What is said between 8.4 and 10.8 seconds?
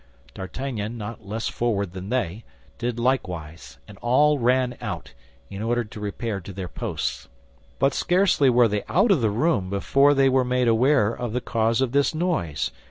were they out of the room before they were made